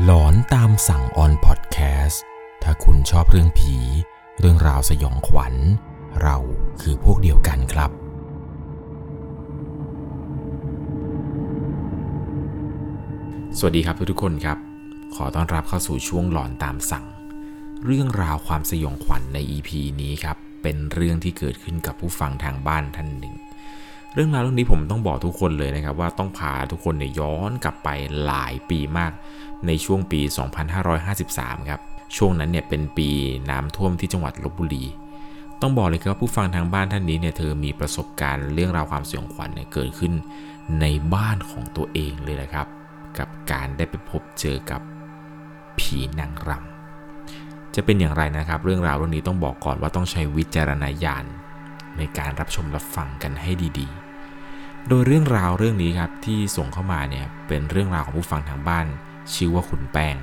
[0.00, 2.22] หลอนตามสั่งออนพอดแคสต์
[2.62, 3.76] ถ้าคุณชอบเรื่องผี
[4.38, 5.54] เรื่องราวสยองขวัญ
[6.22, 6.36] เรา
[6.80, 7.90] คือพวกเดียวกันครับ
[13.58, 14.58] สวัสดีครับทุกทุกคนครับ
[15.14, 17.06] ขอต้อนรับเข้าสู่ช่วงหลอนตามสั่ง
[17.84, 19.70] เรื่องราวความสยองขวัญใน EP
[20.00, 23.34] นี้ครับ เป็นเรื่องที่เกิดขึ้นกับผู้ฟังทางบ้านท่านหนึ่ง
[24.14, 27.88] เรื่องราวเรื่องนี้ผมต้องบอกทุกคนเลยนะครับว่าต้องพาทุกคนเนี่ยย้อนกลับไป
[28.24, 29.12] หลายปีมาก
[29.66, 30.20] ในช่วงปี
[30.94, 31.80] 2553 ครับ
[32.16, 33.08] ช่วงนั้นเนี่ยเป็นปี
[33.50, 34.84] น้ำท่วมที่จังหวัดลบบุรี
[35.60, 40.12] ต้องบอกเลยครับว่าผู้ฟังทางบ้านท่านนี้เนี่ยเธอมีประสบการณ์เรื่องราวความสยองขวัญเนี่ยเกิดขึ้น
[40.80, 42.66] ในบ้านของตัวเองเลยนะครับ
[43.18, 44.80] กับการได้ไปพบเจอกับ
[45.78, 51.24] ผีนางรำจะเป็นอย่างไรนะครับ เรื่องราวเรื่องนี้ต้องบอกก่อนว่าต้องใช้วิจารณญาณ
[51.98, 54.01] ในการรับชมรับฟังกันให้ดีๆ
[54.88, 58.86] โดยเรื่องราวเรื่องนี้ครับที่ส่งเข้ามาเนี่ยเป็นเรื่องราวของผู้ฟังทางบ้าน
[59.34, 60.16] ชื่อว่าคุณแป้ง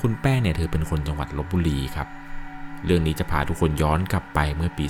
[0.00, 2.08] คุณแป้งเนี่ยเธอเป็นคนจังหวัดลบบุรีครับ
[2.84, 4.86] เรื่องนี้จะพาทุกคนย้อนกลับไปเมื่อปี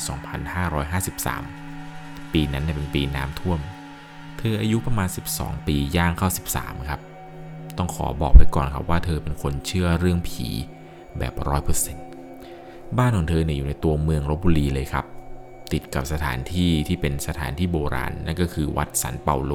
[1.54, 3.60] 2553 ปีนั้นเนี่ยเป็นปีน้ำท่วม
[4.38, 7.00] เธออายุประมาณ 12 ปีย่างเข้า 13 ครับ
[7.78, 10.48] ต้องขอบอกไปก่อนครับว่าเธอเป็นคนเชื่อเรื่องผี
[11.18, 12.04] แบบร้อยเปอร์เซ็นต์
[12.98, 15.04] บ้านของเธอเนี่ยอยู่ในตัวเมืองลบบุรีเลยครับ
[15.74, 19.52] ติดกับสถานที่ที่เป็นสถานที่โบราณ นั่นก็คือวัดสันเปาโล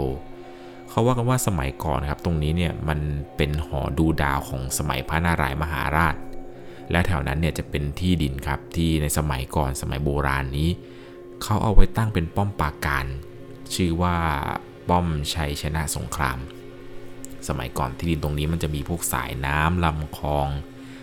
[0.90, 3.00] เขาว่ากันว่าสมัยก่อนครับ ตรงนี้เนี่ยมัน
[3.38, 6.16] เป็นหอดูดาวของสมัยพระนารายมหาราช
[6.92, 10.70] และแถวนั้นเนี่ยจะเป็นที่ดินครับที่ในสมัยก่อนสมัยโบราณนี้
[11.42, 13.06] เขาเอาไว้ตั้งเป็นป้อมปราการ
[13.74, 14.16] ชื่อว่า
[14.90, 16.40] ป้อมชัยชนะสงคราม
[17.48, 20.50] สมัยก่อนที่ดินตรงนี้มันจะมีพวกสายน้ำลำคลอง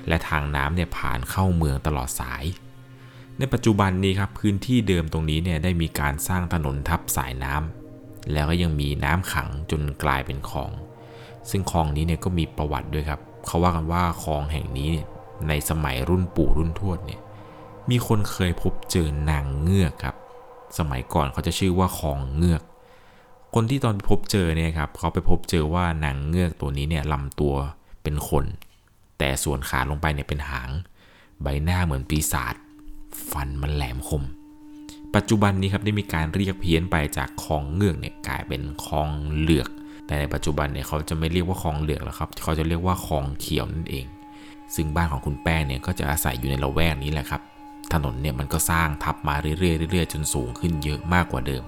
[0.09, 2.45] และทางน้ำเนี่ยผ่านเข้าเมืองตลอดสาย
[3.39, 10.71] ในปัจจุบันนี้ครับพื้นที่เดิมตรงนี้เนี่ยได้มีการสร้างถนนทับสายน้ำแล้วก็ยังมีน้ำขังจนกลายเป็นคลอง
[11.51, 14.99] ซึ่งคลองนี้เนี่ยก็มีประวัติด้วยครับเขาว่ากันว่าคลองแห่งนี้น
[15.49, 17.21] ในสมัยรุ่นปู่รุ่นทวดเนี่ย
[17.91, 20.17] มีคนเคยพบเจอนางเงือกครับ
[20.79, 22.63] สมัยก่อนเขาจะชื่อว่าคลองเงือก
[23.55, 27.55] คนที่ตอนพบเจอเนี่ยครับเขาไปพบเจอว่านางเงือกตัวนี้เนี่ยลำตัว
[28.03, 28.45] เป็นคน
[29.19, 30.71] แต่ส่วนขาลงไปเนี่ยเป็นหาง
[31.43, 32.55] ใบหน้าเหมือนปีศาจ
[33.31, 34.23] ฟันมันแหลมคม
[35.15, 39.69] ปัจจุบันนี้ครับได้มีการเรียกเพี้ยนไปจากคลองเงือกเนี่ยกลายเป็นคลองเหลือก
[40.07, 44.07] แต่ในปัจจุบันเนี่ยเขาจะไม่เรียกว่าคลองเหลือกแล้วครับเขาจะเรียกว่าคลองเขียวนั่นเอง
[44.75, 47.43] ซึ่งบ้านของคุณแป้งเนี่ยก็จะอาศัยอยู่ในละแวกนี้แหละครับ
[47.93, 51.65] ถนนเนี่ยมันก็สร้างทับมาเรื่อยๆเรื่อยๆจนสูงขึ้นเยอะมากกว่าเดิม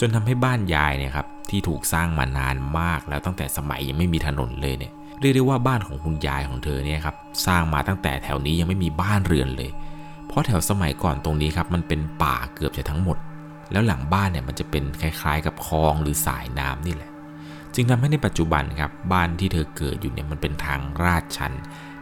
[0.00, 9.70] จนทำให้บ้านยายเนี่ยครับที่ถูกสร้างมานานมากแล้วตั้งแต่สมัยยังไม่มีถนนเลยเนี่ยเรียกได้ว่าบ้านของคุณยายของเธอเนี่ยครับสร้างมาตั้งแต่แถวนี้ยังไม่มีบ้านเรือนเลย
[10.34, 13.18] ราะแถวสมัยก่อนตรงนี้ครับ มันเป็นป่าเกือบจะทั้งหมด
[13.72, 17.10] แล้วหลังบ้านเนี่ยมันจะเป็นคล้ายๆ กับคลองหรือสายน้ำนี่แหละ
[17.74, 21.52] จึงทำให้ในปัจจุบันครับบ้านที่เธอเกิดอยู่เนี่ยมันเป็นทางลาดชัน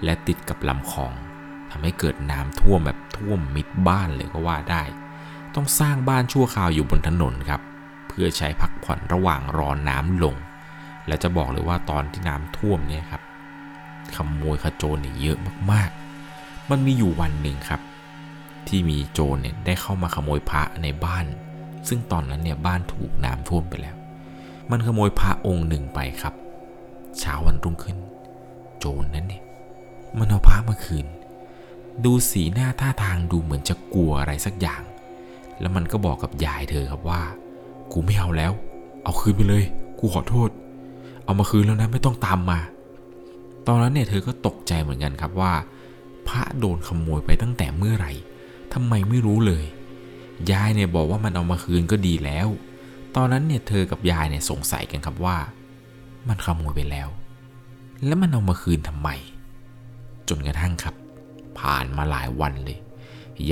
[0.05, 1.13] และติดกับลำคลอง
[1.71, 4.83] ทำให้เกิดน้ำท่วมแบบท่วมมิดบ้านเลยก็ว่าได้
[5.55, 7.61] ต้องสร้างบ้านชั่วคราวอยู่บนถนนครับ
[8.09, 10.35] เพื่อใช้พักผ่อนระหว่างรอน้ำลง
[11.07, 13.23] และจะบอกเลยว่าตอนที่น้ำท่วมเนี่ยครับ
[14.17, 15.39] ขโมยขโจรเนี่ยเยอะ
[15.71, 17.81] มากๆ มันมีอยู่วันหนึ่งครับ
[18.69, 21.27] ที่มีโจรเนี่ยได้เข้ามาขโมยพระในบ้าน
[21.89, 23.97] ซึ่งตอนนั้นเนี่ยบ้านถูกน้ำท่วมไปแล้ว
[24.71, 26.35] มันขโมยพระองค์หนึ่งไปครับ
[27.19, 27.99] เช้าวันรุ่งขึ้น
[28.79, 29.43] โจรนั้นเนี่ย
[30.19, 31.07] มันเอาพระมาคืน
[32.05, 34.83] ดูสีหน้าท่าทางดูเหมือนจะกลัวอะไรสักอย่าง
[35.61, 37.23] แล้วมันก็บอกกับยายเธอครับว่า
[37.93, 38.53] กูไม่เอาแล้ว
[39.05, 39.65] เอาคืนไปเลย
[40.01, 40.51] กูขอโทษ
[41.25, 42.59] เอามาคืนแล้วนะไม่ต้องตามมา
[43.67, 45.53] ตอนนั้นเนี่ยเธอก็ตกใจเหมือนกันครับว่า
[46.29, 48.13] พระโดนขโมยไปตั้งแต่เมื่อไหร่
[48.73, 49.65] ทำไมไม่รู้เลย
[50.51, 52.49] ยายเนี่ยบอกว่ามันเอามาคืนก็ดีแล้ว
[53.17, 55.37] ตอนนั้นเนี่ยเธอกับยายเนี่ยสงสัยกันครับว่า
[56.29, 57.09] มันขโมยไปแล้ว
[58.05, 59.09] แล้วมันเอามาคืนทำไม
[60.29, 60.95] จนกระทั่งครับ
[61.59, 62.79] ผ่านมาหลายวันเลย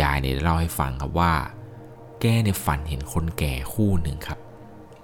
[0.01, 1.33] ยายเนี่ยเล่าให้ฟังครับว่า
[2.21, 4.39] แกเนี่ยฝันเห็นคนแก่คู่หนึ่งครับ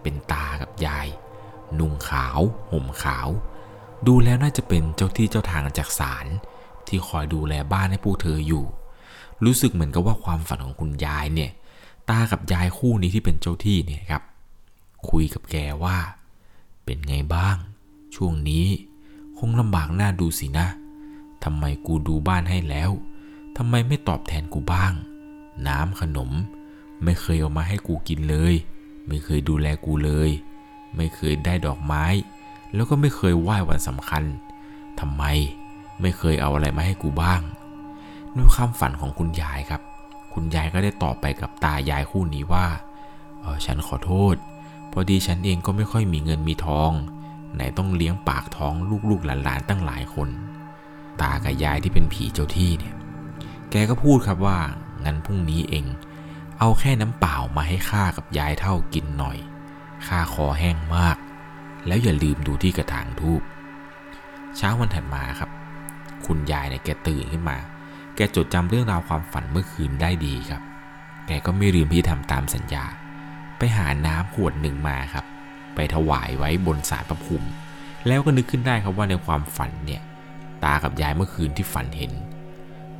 [0.02, 1.06] เป็นตากับยาย
[1.78, 2.40] นุ่งขาว
[2.70, 3.28] ห่มขาว
[4.06, 6.26] ดูแล้วน่าจะเป็นเจ้าที่เจ้าทางจากศาล
[6.86, 8.64] ที่คอยดูแลบ้านให้พวกเธออยู่
[9.44, 11.50] รู้สึกเหมือนกับว่าความฝันของคุณยายเนี่ย
[12.10, 14.22] ตากับยายคู่นี้ที่เป็นเจ้าที่เนี่ยครับ
[15.10, 15.96] คุยกับแกว่า
[16.84, 17.56] เป็นไงบ้าง
[18.14, 18.66] ช่วงนี้
[19.38, 20.66] คงลำบากหน้าดูสินะ
[21.44, 22.90] ทำไมกูดูบ้านให้แล้ว
[23.56, 24.92] ทำไมไม่ตอบแทนกูบ้าง
[25.66, 26.30] น้ำขนม
[27.04, 28.54] ไม่เคยเอามาให้กูกินเลย
[29.08, 30.30] ไม่เคยดูแลกูเลย
[30.96, 32.04] ไม่เคยได้ดอกไม้
[32.74, 34.22] แล้วก็ไม่เคยไหว้วันสำคัญ
[35.00, 35.24] ทำไม
[36.00, 37.40] ไม่เคยเอาอะไรมาให้กูบ้าง
[38.36, 39.82] ด้วยความฝันของคุณยายครับ
[40.34, 42.66] คุณยายก็ได้ตอบไปกับตายายคู่นี้ว่า
[43.40, 44.34] เออฉันขอโทษ
[44.92, 46.92] พอดีฉันเองก็ไม่ค่อยมีเงินมีทอง
[47.54, 48.74] ไหนต้องเลี้ยงปากท้อง
[49.10, 50.28] ลูกๆหลานๆตั้งหลายคน
[51.20, 52.94] ตากับยายที่เป็นผีเจ้าที่เนี่ย
[53.70, 54.58] แกก็พูดครับว่า
[55.04, 55.86] งั้นพรุ่งนี้เอง
[56.58, 59.38] เอาแค่น้ำเปล่ามาให้ข้ากับยายเท่ากินหน่อย
[60.06, 61.16] ข้าคอแห้งมาก
[61.86, 63.42] แล้วอย่าลืมดูที่กระถางทูบ
[64.56, 65.50] เช้าวันถัดมาครับ
[66.26, 67.56] คุณยายเนี่ยแกตื่นขึ้นมา
[68.16, 70.62] แกจดจำเรื่องราวความฝันเมื่อคืนได้ดีครับ
[71.26, 72.84] แกก็ไม่ลืมที่ทำตามสัญญา
[73.58, 75.24] ไปหาน้ำขวดหนึ่งมาครับ
[75.74, 77.48] ไปถวายไว้บนสารพระภูมิ
[78.06, 80.02] แล้วก็นึกขึ้นได้ครับว่าในความฝันเนี่ย
[80.64, 82.12] ตากับยายเมื่อคืนที่ฝันเห็น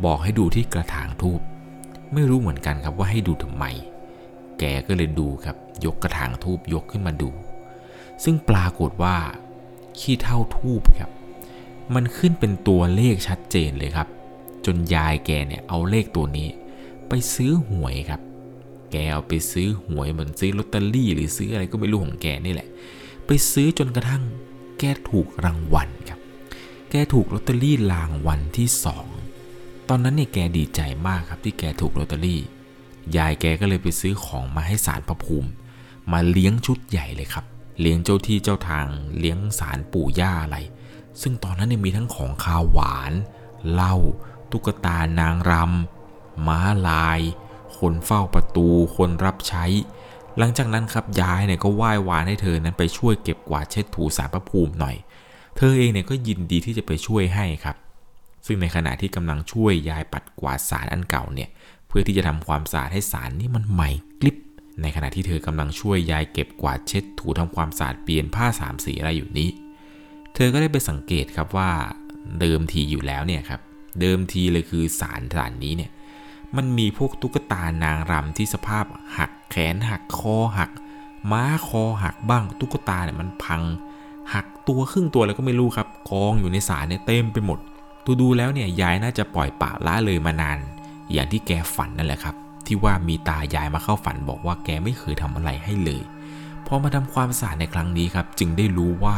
[0.04, 1.40] บอกให้ดูที่กระถางทูบ
[2.12, 3.64] ไม่รู้เหมือนกันครับว่าให้ดูทำไม
[4.58, 7.30] แกก็เลยดูครับ ยกกระถางทูบยกขึ้นมาดู
[8.24, 9.16] ซึ่งปรากฏว่า
[9.98, 11.10] ขี้เท่าทูบครับ
[11.94, 14.08] มันขึ้นเป็นตัวเลขชัดเจนเลยครับ
[14.66, 16.48] จนยายแกเนี่ยเอาเลขตัวนี้
[17.08, 18.20] ไปซื้อหวยครับ
[18.90, 22.68] แกเอาไปซื้อหวยเหมือนซื้อลอตเตอรี่หรือซื้ออะไรก็ไม่รู้ของแกนี่แหละ
[23.26, 24.22] ไปซื้อจนกระทั่ง
[24.78, 26.20] แกถูกรางวัลครับ
[26.90, 29.06] แกถูกลอตเตอรี่รางวัลที่สอง
[29.88, 32.40] ตอนนั้นเนี่ยแกดีใจมากครับที่แกถูกลอตเตอรี่
[33.16, 35.50] ยายแกก็เลยไปซื้อของมาให้สารพระภูมิ
[36.12, 37.44] มาเลี้ยงชุดใหญ่เลยครับ
[37.80, 38.86] เลี้ยงเจ้าที่เจ้าทาง
[39.19, 40.58] เลี้ยงสารปู่ย่าอะไร
[41.22, 43.12] ซึ่งตอนนั้นเนี่ยมีทั้งของคาวหวาน
[43.72, 43.94] เหล้า
[44.56, 47.20] ตุ๊กตานางรำม้าลาย
[47.79, 49.64] คนเฝ้าประตู คนรับใช้
[50.38, 54.97] หลังจากนั้นครับยายเนี่ยก็ไหว้วานให้เธอนั้นไปช่วยเก็บกวาดเช็ดถูสารพระภูมิหน่อย
[55.56, 57.76] เธอเองเนี่ยก็ยินดีที่จะไปช่วยให้ครับ
[58.47, 61.49] ซึ่งในขณะที่กำลังช่วยยายปัดกวาดสารอันเก่าเนี่ย
[61.88, 64.37] เพื่อที่จะทำความสะอาดให้สารนี่มันใหม่กลิบ
[64.82, 69.50] ในขณะที่เธอกำลังช่วยยายเก็บกวาดเช็ดถูทำความสะอาดเปลี่ยนผ้าสามสีอะไรอยู่นี้
[70.35, 71.70] เธอก็ได้ไปสังเกตครับว่า
[72.41, 73.61] เดิมทีอยู่แล้วเนี่ยครับ
[74.00, 75.90] เดิมทีเลยคือสารสารนี้เนี่ย
[76.56, 78.84] มันมีพวกตุ๊กตานางรำที่สภาพ
[79.19, 80.70] หักแขนหักคอหัก
[81.31, 83.62] ม้าคอหักบ้าง ตุ๊กตาเนี่ยมันพัง
[84.34, 87.58] หักตัวครึ่งตัวแล้วก็ไม่รู้ครับกองอยู่ในสารเนี่ยเต็มไปหมด
[88.04, 90.58] ดูดูแล้วเนี่ยยายน่าจะปล่อยปะละเลยมานาน
[91.12, 92.34] อย่างที่แกฝันนั่นแหละครับ
[92.66, 96.02] ที่ว่ามีตายายมาเข้าฝันบอกว่าแกไม่เคยทำอะไรให้เลย
[96.66, 99.16] พอมาทำความสะอาดในครั้งนี้ครับ จึงได้รู้ว่า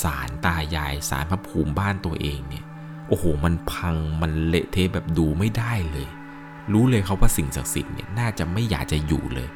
[0.00, 2.64] สารตายายสารพระภูมิบ้านตัวเองเนี่ย
[3.08, 6.08] โอ้โห มันพังมันเละเทะแบบดูไม่ได้เลย
[6.72, 9.48] รู้เลยครับว่าสิ่งศักดิ์สิทธิ์เนี่ยน่าจะไม่อยากจะอยู่เลย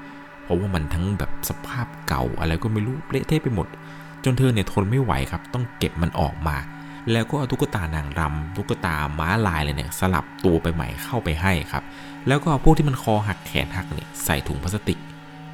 [0.43, 3.67] เพราะว่ามันทั้งแบบสภาพเก่าอะไรก็ไม่รู้เละเทะไปหมด
[4.25, 6.57] จนเธอเนี่ยทนไม่ไหวครับ ต้องเก็บมันออกมา
[7.13, 11.85] แล้วก็เอาตุ๊กตานางรำตุ๊กตาม้าลายเลยเนี่ยสลับตัวไปใหม่เข้าไปให้ครับ
[12.27, 14.99] แล้วก็เอาพวกที่มันคอหักแขนหักเนี่ยใส่ถุงพลาสติก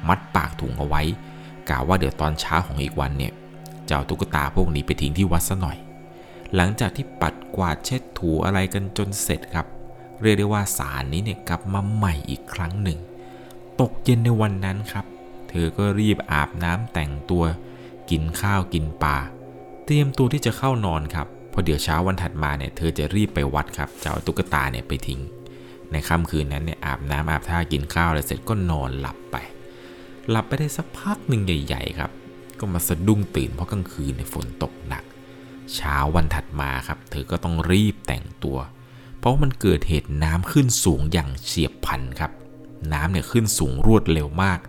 [0.07, 1.01] มัดปากถุงเอาไว้
[1.69, 3.33] กะว่าเดี๋ยวตอนเช้าของอีกวันเนี่ย
[3.87, 5.77] จะเอาตุ๊กตาพวกนี้ไปทิ้งที่วัดซะหน่อย
[6.55, 9.67] หลังจากที่ปัดกวาดเช็ดถูอะไรกันจนเสร็จครับ
[10.21, 12.99] เรียกได้ว่าสารนี้เนี่ยกลับมาใหม่อีกครั้งหนึ่ง
[13.81, 15.05] ตกเย็นในวันนั้นครับ
[15.49, 17.43] เธอก็รีบอาบน้ำแต่งตัว
[18.09, 19.17] กินข้าวกินปลา
[19.85, 25.21] เตรียมตัวที่จะเข้านอนครับพอเดี๋ยวเช้าวันถัดมาเนี่ยเธอจะรีบไปวัดครับจะเอาตุ๊กตาเนี่ยไปทิ้ง
[25.91, 29.35] ในค่ำคืนนั้นเนี่ยอาบน้ำอาบท่ากินข้าวอะไรเสร็จก็นอนหลับไป
[30.29, 32.11] หลับไปได้สักพักหนึ่งใหญ่ ๆ ครับ
[32.59, 35.03] ก็มาสะดุ้งตื่นเพราะกลางคืนเนี่ยฝนตกหนัก
[35.75, 38.57] เช้าวันถัดมาครับ เธอก็ต้องรีบแต่งตัว
[39.19, 42.31] เพราะมันเกิดเหตุน้ำขึ้นสูงอย่างเฉียบพลันครับ
[42.93, 44.59] น้ำเนี่ยขึ้นสูงรวดเร็วมาก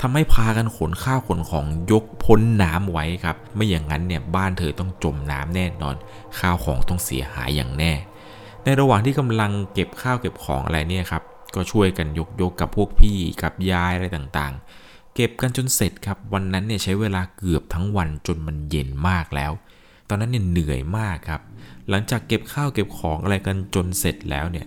[0.00, 5.94] ทำให้พากันขนข้าวขนของยกพ้นน้ำไว้ครับ ไม่อย่างนั้นเนี่ยบ้านเธอต้องจมน้ำแน่นอน
[6.38, 7.92] ข้าวของต้องเสียหายอย่างแน่
[8.64, 11.22] ในระหว่างที่กำลังเก็บข้าวเก็บของอะไรเนี่ยครับ
[11.54, 19.52] ก็ช่วยกันยกยกกับพวกพี่กับยายอะไรต่างๆ เก็บกันจนเสร็จครับวันนั้นเนี่ยใช้เวลาเกือบทั้งวันจนมันเย็นมากแล้ว
[20.08, 21.40] ตอนนั้นเนี่ยเหนื่อยมากครับ
[21.90, 24.66] หลังจากเก็บข้าวเก็บของอะไรกันจนเสร็จแล้วเนี่ย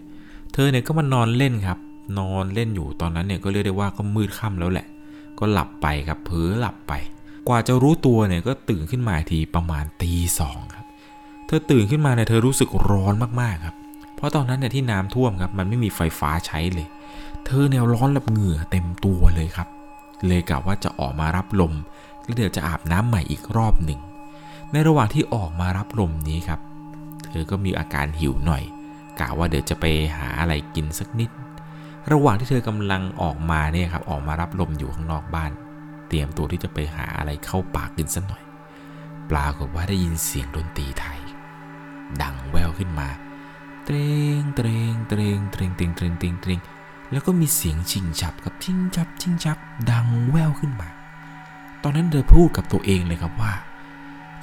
[0.53, 1.77] เธอเนี่ยก็มานอนเล่นครับ
[2.19, 4.87] นอนเล่นอยู่ตอนนั้นเนี่ยก็เรียกได้ว่าก็มืดค่ำแล้วแหละ
[5.39, 6.93] ก็หลับไปครับเผลอหลับไป
[7.47, 10.85] กว่าจะรู้ตัวเนี่ยก็ตื่นขึ้นมาทีประมาณตีสองครับ
[11.47, 13.75] เธอตื่นขึ้นมาเนี่ยเธอรู้สึกร้อนมากๆครับ
[14.15, 16.87] เพราะตอนนั้นเนี่ยที่น้ำท่วมครับ มันไม่มีไฟฟ้าใช้เลย
[17.45, 19.67] เธอเนี่ยร้อนแบบเหงื่อเต็มตัวเลยครับ
[20.27, 21.73] เลยกะว่าจะออกมารับลม
[22.23, 23.99] แล้วเดี๋ยวจะอาบน้ำใหม่อีกรอบหนึ่ง
[24.71, 26.59] ในระหว่างที่ออกมารับลมนี้ครับ
[27.29, 28.63] เธอก็มีอาการหิวหน่อย
[29.19, 29.85] กะว่าเดี๋ยวจะไป
[30.17, 31.29] หาอะไรกินสักนิด
[32.11, 35.51] ระหว่างที่เธอกำลังออกมาเนี่ยครับออกมารับลมอยู่ข้างนอกบ้าน
[36.07, 38.43] เตรียมตัวที่จะไปหาอะไรเข้าปากกินสักหน่อย
[39.29, 41.19] ปรากฏว่าได้ยินเสียงดนตรีไทย
[42.21, 43.09] ดังแววขึ้นมา
[43.85, 43.95] เตร
[44.39, 46.59] งเตรงเตรงเตรงเตรงเตรงเตรงเตรง
[47.11, 49.57] แล้วก็มีเสียงชิงฉับกับชิงฉับชิงฉับ
[49.91, 50.89] ดังแววขึ้นมา
[51.83, 53.53] ตอนนั้นเธอพูดกับตัวเองเลยครับว่า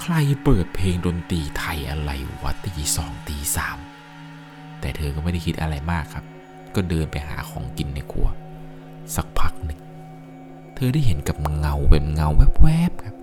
[0.00, 2.10] ใครเปิดเพลงดนตรีไทยอะไร
[2.42, 3.78] วะตีสองตีสาม
[4.80, 6.24] แต่เธอก็ไม่ได้คิดอะไรมากครับ
[6.74, 8.28] ก็เดินไปหาของกินในครัว
[9.16, 9.80] สักพักหนึ่ง
[10.74, 12.28] เธอได้เห็นกับเงาเป็นเงา
[12.62, 13.16] แวบๆครับ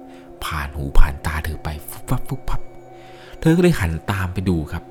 [0.46, 2.62] ผ่านหูผ่านตาเธอไปฟุบฟับฟุบพับ
[3.40, 4.84] เธอก็เลยหันตามไปดูครับ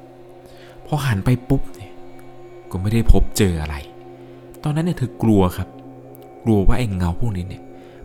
[0.87, 1.93] พอหันไปปุ๊บเนี่ย
[2.71, 3.77] ก็ไม่ได้พบเจออะไร
[4.63, 5.69] ตอนนั้นเนี่ยเธอกลัวครับ
[6.45, 7.63] กลัวว่าไอ้เงาพวกนี้เนี่ย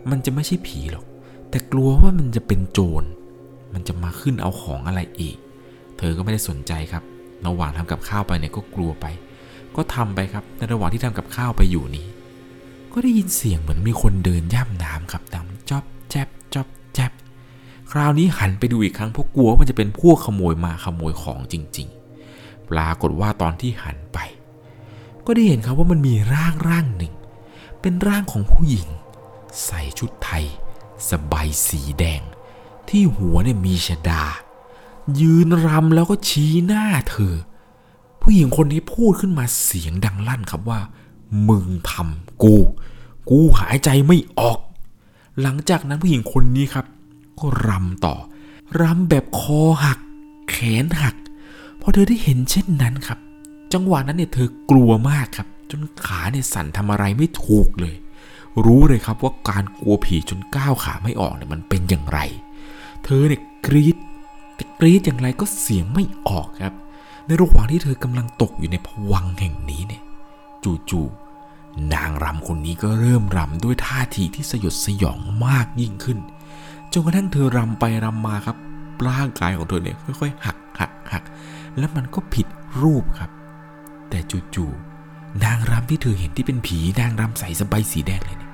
[0.10, 1.05] มันจะไม่ใช่ผีหรอก
[1.50, 3.03] แต่กลัวว่ามันจะเป็นโจร
[3.75, 5.38] มันจะมาขึ้นเอาของอะไรอีก
[5.98, 7.03] เธอก็ไม่ได้สนใจครับ
[7.48, 9.05] ระหว่างทำกับข้าวไปเนี่ยก็กลัวไป
[9.75, 12.08] ก็ทำไปครับ ในระหว่างที่ทำกับข้าวไปอยู่นี้
[12.94, 17.12] ก็ได้ยินเสียงเหมือนมีคนเดินย่ำน้ำครับดังจ๊อบแจบจ๊อบแจบ
[17.91, 21.88] คราวนี้หันไปดูอีกครั้งเพราะกลัวว่ามันจะเป็นพวกขโมยมาขโมยของจริง
[22.29, 24.20] ๆ ปรากฏว่าตอนที่หันไป
[25.25, 27.13] ก็ได้เห็นครับว่ามันมีร่างร่างหนึ่ง
[27.82, 28.88] เป็นร่างของผู้หญิง
[29.65, 30.46] ใส่ชุดไทย
[31.10, 32.22] สบายสีแดง
[32.89, 34.24] ที่หัวเนี่ยมีชดา
[35.20, 37.36] ยืนรำแล้วก็ชี้หน้าเธอ
[38.22, 40.80] ผู้หญิงคนนี้พูดขึ้นมาเสียงดังลั่นครับว่า
[41.50, 42.56] มึงทำกู
[43.30, 44.60] กูหายใจไม่ออก
[45.42, 46.86] หลังจากนั้นผู้หญิงคนนี้ครับ
[47.39, 48.15] ก็รำต่อ
[48.82, 50.00] รำแบบคอหัก
[50.50, 51.15] แขนหัก
[51.82, 53.20] พอเธอได้เห็นเช่นนั้นครับ
[53.74, 57.96] จังหวะนั้นเนี่ยเธอกลัวมากครับ จนขาเนี่ยสั่นทำอะไรไม่ถูกเลย
[58.65, 62.20] รู้เลยครับว่าการกลัวผีจนก้าวขาไม่ออกเนี่ยมันเป็นอย่างไร
[63.06, 63.98] เธอเนี่ยกรีด
[64.56, 66.74] แต่กรีดอย่างไรก็เสียงไม่ออกครับ
[67.26, 70.02] ในระหว่างที่เธอกำลังตกอยู่ในภวังแห่งนี้เนี่ย
[70.90, 76.20] จู่ๆนางรำคนนี้ก็เริ่มรำด้วยท่าทีที่สยดสยองมากยิ่งขึ้น
[76.92, 78.58] จนกระทั่งเธอรำไปรำมาครับ
[79.08, 81.24] ร่างกายของเธอเนี่ยค่อยๆหักหักหัก
[81.78, 82.48] แล้วมันก็ผิด
[82.82, 83.32] รูปครับ
[84.10, 84.20] แต่
[84.56, 88.52] จู่ๆนางรำที่เธอเห็นที่เป็นผีนางรำใส่สบายสีแดงเลยเนี่ย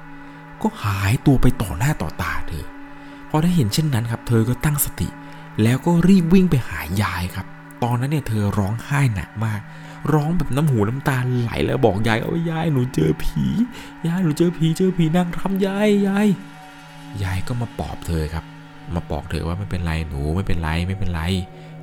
[0.62, 2.66] ก็หายตัวไปต่อหน้าต่อตาเธอ
[3.34, 5.08] พอได้เห็นเช่นนั้นครับ เธอก็ตั้งสติ
[5.64, 7.46] แล้วก็รีบวิ่งไปหายายครับ
[7.84, 9.62] ตอนนั้นเนี่ยเธอร้องไห้หนักมาก
[10.14, 13.44] ร้องแบบน้ำหูน้ำตาไหลแล้วบอกยายเอายายหนูเจอผี
[14.08, 16.28] ยายหนูเจอผีเจอผีนางรำยายยาย
[17.24, 18.46] ยายก็มาปลอบเธอครับ
[18.94, 21.22] มาบอกเธอว่าไม่เป็นไรหนูไม่เป็นไรไม่เป็นไร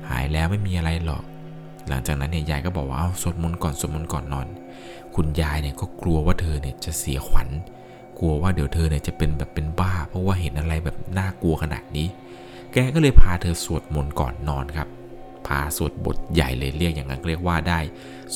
[0.09, 1.23] หายแล้วไม่มีอะไรหรอก
[1.87, 4.47] หลังจากนั้นเนี่ยยายก็บอกว่าเอาสวดมนต์ก่อนสวดมนต์ก่อนนอน
[5.15, 7.47] คุณยายเนี่ยก็กลัวว่าเธอเนี่ยจะเสียขวัญ
[8.19, 12.07] กลัวว่าเดี๋ยวเธอเนี่ยจะเป็นแบบเป็นบ้า เพราะว่าเห็นอะไรแบบน่ากลัวขนาดนี้
[12.73, 14.87] แกก็เลยพาเธอสวดมนต์ก่อนนอนครับ
[15.47, 17.79] พาสวดบทใหญ่เลยเรียกอย่างนั้นเรียกว่าได้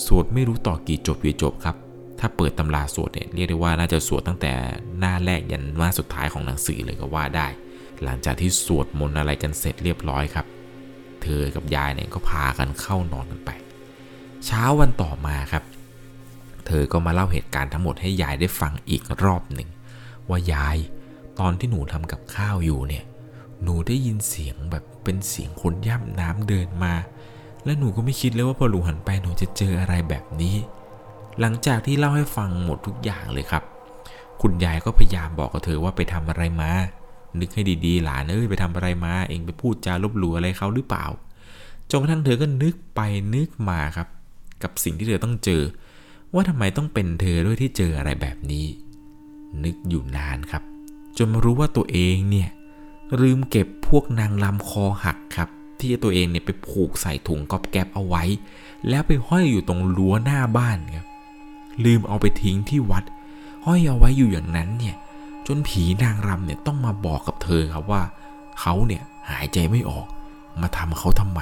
[0.05, 1.75] สวดไม่รู้ต่อกี่จบกี่จบครับ
[2.19, 4.53] ถ้าเปิดตำราสวดเนี่ยเรียกได้ว่าน่าจะสวดตั้งแต่
[4.99, 7.47] หน้าแรกยันหน้าสุดท้ายของหนังสือเลยก็ว่าได้
[8.03, 10.45] หลังจากที่สวดมนต์อะไรกันเสร็จเรียบร้อยครับ
[11.23, 13.49] เธอกับยายเนี่ยก็พากันเข้านอนกันไป
[14.45, 15.63] เช้าวันต่อมาครับ
[16.67, 19.69] เธอก็มาเล่าเหตุการณ์ทั้งหมดให้ยายได้ฟังอีกรอบหนึ่ง
[20.29, 20.77] ว่ายาย
[21.39, 23.03] ตอนที่หนูทำกับข้าวอยู่เนี่ย
[23.63, 26.93] หนูได้ยินเสียงแบบเป็นเสียงคนย่ำน้ำเดินมา
[27.65, 30.55] และหนูก็ไม่คิดเลยว่าพอหนูหันไปหนูจะเจออะไรแบบนี้
[31.39, 33.63] หลังจากที่เล่าให้ฟังหมดทุกอย่างเลยครับ
[34.41, 36.71] คุณยายก็พยายามบอกกับเธอว่าไปทำอะไรมา
[37.39, 41.05] นึกให้ดีๆ หลานเอ้ยไปทำอะไรมา เองไปพูดจาลบหลู่อะไรเขาหรือเปล่า
[41.89, 43.01] จนกระทั่งเธอก็นึกไป
[43.35, 44.07] นึกมาครับ
[44.63, 45.61] กับสิ่งที่เธอต้องเจอ
[46.33, 48.65] ว่าทำไมต้องเป็นเธอด้วยที่เจออะไรแบบนี้
[49.63, 50.63] นึกอยู่นานครับ
[51.17, 52.49] จนมารู้ว่าตัวเองเนี่ย
[53.21, 58.23] ลืมเก็บพวกนางลำคอหักครับ ที่ตัวเองเนี่ยไปผูกใส่ถุงก๊อบแก๊บเอาไว้
[58.89, 61.07] แล้วไปห้อยอยู่ตรงรั้วหน้าบ้านครับ
[61.85, 63.03] ลืมเอาไปทิ้งที่วัด
[63.65, 64.95] ห้อยเอาไว้อยู่อย่างนั้นเนี่ย
[65.47, 68.01] จนผีนางรำเนี่ยต้องมาบอกกับเธอครับว่า
[68.59, 70.07] เขาเนี่ยหายใจไม่ออก
[70.61, 71.41] มาทำเขาทำไม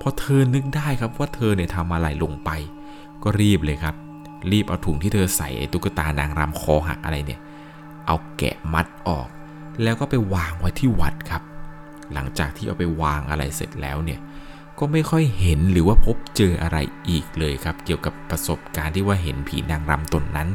[0.00, 2.50] พอเธอนึกได้ครับว่าเธอเนี่ยทำอะไรลงไป
[3.22, 3.94] ก็รีบเลยครับ
[4.52, 7.40] รีบเอาถุงที่เธอใส่ไอ้ตุ๊กตานางรำคอหักอะไรเนี่ย
[8.06, 9.28] เอาแกะมัดออก
[9.82, 11.42] แล้วก็ไปวางไว้ที่วัดครับ
[12.12, 14.20] หลังจากที่เอาไปวางอะไรเสร็จแล้วเนี่ย
[14.78, 16.78] ก็ไม่ค่อยเห็นหรือว่าพบเจออะไร
[17.08, 20.48] อีกเลยครับ เกี่ยวกับประสบการณ์ที่ว่าเห็นผีนางรำตนนั้น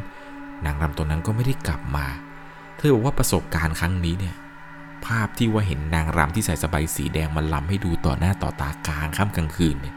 [0.65, 2.05] นางรำตนนั้นก็ไม่ได้กลับมา
[2.77, 4.35] เธอบอกว่าประสบการณ์ครั้งนี้เนี่ย
[5.05, 9.95] ภาพที่ว่าเห็นนางรำที่ใส่สบายสีแดงมันลำให้ดูต่อหน้าต่อตากลางค่ำกลางคืนเนี่ย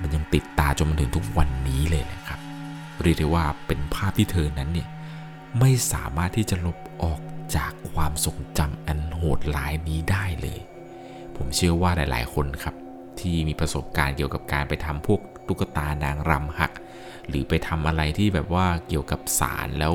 [0.00, 2.38] มันยังติดตาจนมาถึงทุกวันนี้เลยนะครับ
[3.02, 4.88] เรียกได้ว่าเป็นภาพที่เธอนั้นเนี่ย
[5.60, 7.20] ไม่สามารถที่จะลบออก
[7.56, 10.58] จากความทรงจำอันโหดร้ายนี้ได้เลย
[11.36, 12.74] ผมเชื่อว่าหลาย ๆ คนครับ
[13.20, 16.72] ที่มีประสบการณ์เกี่ยวกับการไปทำพวกตุ๊กตานางรำหัก
[17.28, 19.94] หรือไปทำอะไรที่แบบว่าเกี่ยวกับสารแล้ว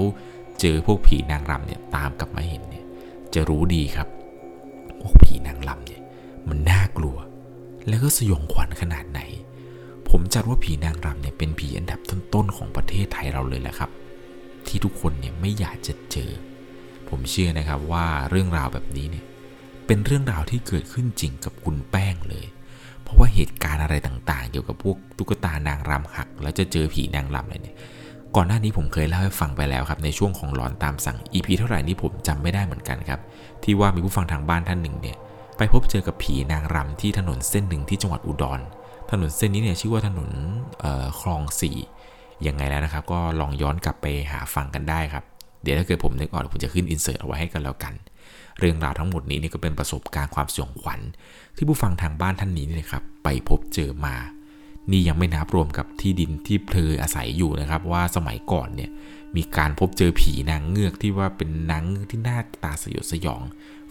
[0.60, 2.86] เจอพวกผีนางรำเนี่ยตามกลับมาเห็นเนี่ย
[3.34, 4.08] จะรู้ดีครับ
[5.02, 6.02] พวกผีนางรำเนี่ย
[6.50, 7.18] มันน่ากลัว
[7.88, 9.22] แล้วก็สยองขวัญขนาดไหน
[10.10, 13.90] ผมจัดว่าผีนางรำเนี่ยเป็นผีอันดับต้นๆของประเทศไทยเราเลยแหละครับ
[14.68, 16.32] ที่ทุกคนเนี่ยไม่อยากจะเจอ
[17.10, 19.26] ผมเชื่อนะครับว่าเรื่องราวแบบนี้เนี่ย
[19.88, 22.46] เป็นเรื่องราวที่เกิดขึ้นจริงกับคุณแป้งเลย
[23.04, 27.78] เพราะว่าเหตุการณ์อะไรต่างๆ เกี่ยวกับพวกตุ๊กตานางรำหัก แล้วจะเจอผีนางรำอะไรเนี่ย
[28.36, 33.20] ก่อนหน้านี้ผมเคยเล่าให้ฟังไปแล้วครับ ในช่วงของหลอนตามสั่ง EP เท่าไหร่นี้ผมจำไม่ได้เหมือนกันครับ
[33.64, 35.18] ที่ว่ามีผู้ฟังทางบ้านท่านหนึ่งเนี่ย
[35.58, 38.60] ไปพบเจอกับผีนางรำที่ถนนเส้นหนึ่งที่จังหวัดอุดร
[39.10, 40.30] ถนนเส้นนี้เนี่ยชื่อว่าถนน
[41.20, 41.78] คลองสี่
[42.48, 45.24] ยังไงแล้วนะครับ ก็ลองย้อนกลับไปหาฟังกันได้ครับ
[45.64, 47.94] เดี๋ยวถ้าเกิดผมนึกออกผมจะขึ้นอินเสิร์ตเอาไว้ให้กันแล้วกัน
[48.60, 51.00] เรื่องราวทั้งหมดนี้นี่ก็เป็นประสบการณ์ความสยองขวัญ
[51.56, 54.16] ที่ผู้ฟังทางบ้านท่านนี้นี่นะครับ ไปพบเจอมา
[54.92, 58.90] นี่ยังไม่นับรวมกับที่ดินที่เธออาศัยอยู่นะครับ ว่าสมัยก่อนเนี่ย
[59.36, 63.42] มีการพบเจอผีนางเงือกที่ว่าเป็นนางเงือกที่หน้าตาสยดสยอง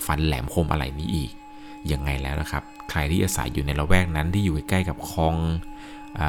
[0.04, 1.30] ฟันแหลมคมอะไรนี้อีก
[1.92, 5.36] ยังไงแล้วนะครับ ใครที่อาศัยอยู่ในละแวกนั้นที่อยู่ใกล้ๆกับคลอง
[6.20, 6.22] อ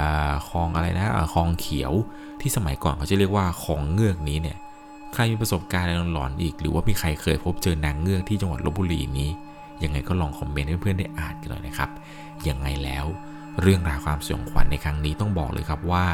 [0.50, 1.94] คลองอะไรนะคลองเขียว
[2.42, 4.58] ที่สมัยก่อนเขาจะเรียกว่าคลองเงือกนี้เนี่ย
[5.14, 9.30] ใครมีประสบการณ์อะไรหลอนๆอีก หรือว่ามีใครเคยพบเจอนางเงือกที่จังหวัดลบบุรีนี้
[9.84, 11.90] ยังไงก็ลองคอมเมนต์ให้เพื่อนๆได้อ่านกันหน่อยนะครับ
[12.48, 13.06] ยังไงแล้ว
[13.62, 16.06] เรื่องราวความสยองขวัญในครั้งนี้ต้องบอกเลยครับว่า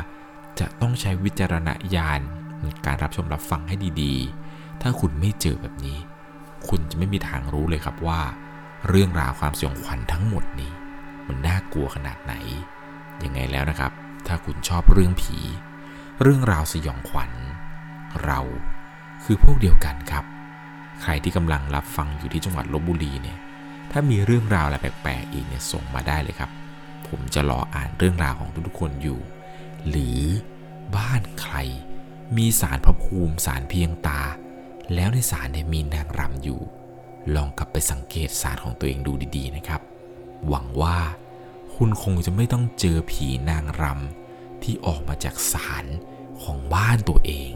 [0.59, 2.19] จะต้องใช้วิจารณญาณ
[2.61, 5.97] ในการรับชมรับฟังให้ดีๆ ถ้าคุณไม่เจอแบบนี้
[6.67, 8.19] คุณจะไม่มีทางรู้เลยครับว่า
[8.87, 10.71] เรื่องราวความสยองขวัญทั้งหมดนี้
[11.27, 12.33] มันน่ากลัวขนาดไหน
[13.23, 13.91] ยังไงแล้วนะครับ
[14.27, 15.37] ถ้าคุณชอบเรื่องผี
[16.21, 17.31] เรื่องราวสยองขวัญ
[18.23, 18.39] เรา
[19.23, 20.25] คือพวกเดียวกันครับ
[21.01, 23.37] ใครที่กำลังรับฟังอยู่ที่จังหวัดลบบุรีเนี่ย
[23.91, 26.51] ถ้ามีเรื่องราวอะไรแปลกๆอีกเนี่ยส่งมาได้เลยครับ
[27.07, 29.19] ผมจะรออ่านเรื่องราวของทุกๆคนอยู่
[29.89, 30.21] หรือ
[30.95, 31.55] บ้านใคร
[32.37, 34.21] มีสารพระภูมิสารเพียงตา
[34.95, 36.61] แล้วในสารเนี่ยมีนางรำอยู่
[37.35, 39.81] ลองกลับไปสังเกตศาสารของตัวเองดูดีๆนะครับ
[40.47, 40.97] หวังว่า
[41.75, 45.85] คุณคงจะไม่ต้องเจอผีนางรำที่ออกมาจากสาร
[46.43, 47.51] ของบ้านตัวเอง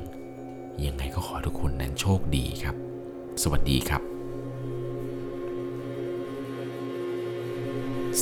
[0.85, 2.75] ยังไงก็ขอทุกคนนั้นโชคดีครับ
[3.41, 4.01] สวัสดีครับ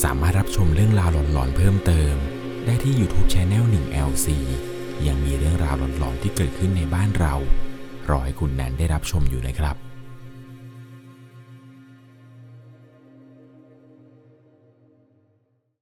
[0.04, 2.16] สามารถรับชมเรื่องราวหลอนๆเพิ่มเติม
[2.66, 4.28] ได้ที่ YouTube Channel 1 LC
[5.08, 7.34] ยังมีเรื่องราวหลอนๆที่เกิดขึ้นในบ้านเรา
[8.10, 9.87] รอให้คุณนั้นได้รับชมอยู่นะครับ